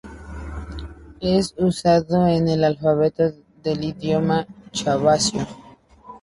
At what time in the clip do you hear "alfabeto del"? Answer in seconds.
2.63-3.83